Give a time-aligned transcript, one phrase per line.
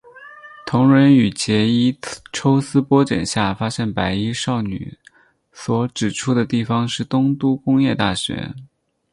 [0.65, 1.95] 桐人与结依
[2.33, 4.97] 抽丝剥茧下发现白衣少女
[5.53, 8.51] 所指出的地方是东都工业大学。